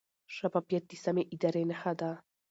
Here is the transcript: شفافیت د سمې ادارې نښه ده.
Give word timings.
شفافیت 0.35 0.83
د 0.87 0.91
سمې 1.03 1.23
ادارې 1.33 1.63
نښه 1.69 1.93
ده. 1.99 2.11